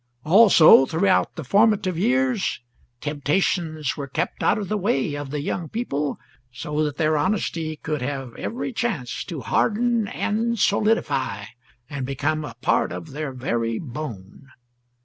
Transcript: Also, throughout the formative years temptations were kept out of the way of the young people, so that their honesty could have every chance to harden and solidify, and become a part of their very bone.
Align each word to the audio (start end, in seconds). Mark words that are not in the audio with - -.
Also, 0.25 0.87
throughout 0.87 1.35
the 1.35 1.43
formative 1.43 1.95
years 1.95 2.59
temptations 3.01 3.95
were 3.95 4.07
kept 4.07 4.41
out 4.41 4.57
of 4.57 4.67
the 4.67 4.75
way 4.75 5.13
of 5.13 5.29
the 5.29 5.41
young 5.41 5.69
people, 5.69 6.17
so 6.51 6.83
that 6.83 6.97
their 6.97 7.15
honesty 7.15 7.75
could 7.75 8.01
have 8.01 8.35
every 8.35 8.73
chance 8.73 9.23
to 9.23 9.41
harden 9.41 10.07
and 10.07 10.57
solidify, 10.57 11.43
and 11.87 12.03
become 12.07 12.43
a 12.43 12.55
part 12.63 12.91
of 12.91 13.11
their 13.11 13.31
very 13.31 13.77
bone. 13.77 14.47